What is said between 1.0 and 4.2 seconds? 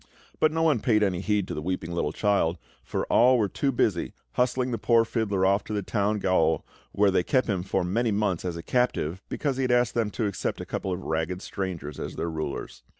any heed to the weeping little child, for all were too busy